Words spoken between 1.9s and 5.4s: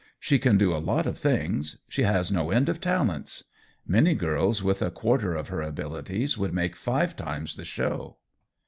has no end of talents. Many girls with a quar ter